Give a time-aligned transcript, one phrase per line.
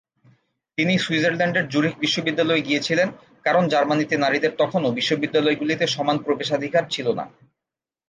[0.77, 3.07] তিনি সুইজারল্যান্ডের জুরিখ বিশ্ববিদ্যালয়ে গিয়েছিলেন,
[3.45, 7.25] কারণ জার্মানিতে নারীদের তখনও বিশ্ববিদ্যালয়গুলিতে সমান প্রবেশাধিকার ছিল না।